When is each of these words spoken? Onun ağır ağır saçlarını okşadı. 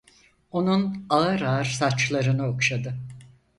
Onun 0.51 1.05
ağır 1.09 1.41
ağır 1.41 1.65
saçlarını 1.65 2.47
okşadı. 2.47 2.97